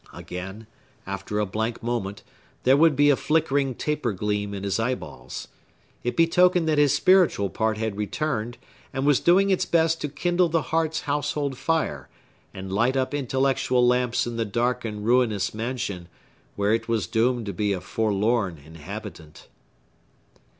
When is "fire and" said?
11.55-12.73